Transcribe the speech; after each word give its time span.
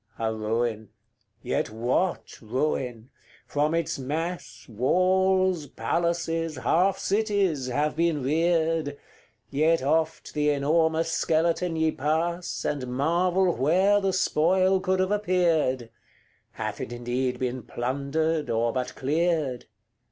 CXLIII. 0.17 0.27
A 0.27 0.33
ruin 0.33 0.89
yet 1.43 1.69
what 1.69 2.41
ruin! 2.41 3.11
from 3.45 3.75
its 3.75 3.99
mass 3.99 4.65
Walls, 4.67 5.67
palaces, 5.67 6.55
half 6.55 6.97
cities, 6.97 7.67
have 7.67 7.95
been 7.97 8.23
reared; 8.23 8.97
Yet 9.51 9.83
oft 9.83 10.33
the 10.33 10.49
enormous 10.49 11.11
skeleton 11.11 11.75
ye 11.75 11.91
pass, 11.91 12.65
And 12.65 12.87
marvel 12.87 13.53
where 13.55 14.01
the 14.01 14.11
spoil 14.11 14.79
could 14.79 14.99
have 14.99 15.11
appeared. 15.11 15.91
Hath 16.53 16.81
it 16.81 16.91
indeed 16.91 17.37
been 17.37 17.61
plundered, 17.61 18.49
or 18.49 18.73
but 18.73 18.95
cleared? 18.95 19.65